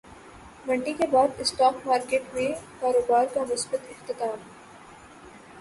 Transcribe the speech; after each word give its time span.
مندی 0.65 0.93
کے 0.93 1.07
بعد 1.07 1.39
اسٹاک 1.39 1.85
مارکیٹ 1.87 2.33
میں 2.33 2.47
کاروبار 2.79 3.25
کا 3.33 3.43
مثبت 3.49 3.89
اختتام 3.89 4.37